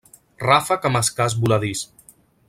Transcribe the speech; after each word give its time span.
Ràfec 0.43 0.87
amb 0.89 0.99
escàs 1.01 1.35
voladís. 1.43 1.85